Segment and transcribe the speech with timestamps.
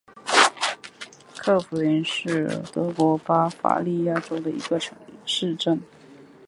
[1.37, 4.79] 克弗灵是德国巴伐利亚州的一个
[5.27, 5.79] 市镇。